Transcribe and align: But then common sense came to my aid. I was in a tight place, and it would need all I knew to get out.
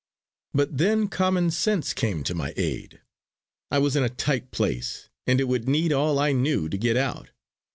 But 0.55 0.79
then 0.79 1.07
common 1.09 1.51
sense 1.51 1.93
came 1.93 2.23
to 2.23 2.33
my 2.33 2.55
aid. 2.57 3.01
I 3.69 3.77
was 3.77 3.95
in 3.95 4.01
a 4.03 4.09
tight 4.09 4.49
place, 4.49 5.09
and 5.27 5.39
it 5.39 5.47
would 5.47 5.69
need 5.69 5.93
all 5.93 6.17
I 6.17 6.31
knew 6.31 6.69
to 6.69 6.77
get 6.79 6.97
out. 6.97 7.29